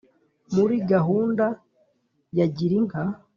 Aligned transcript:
muri 0.55 0.75
gahunda 0.91 1.45
ya 2.37 2.45
girinka 2.57 3.01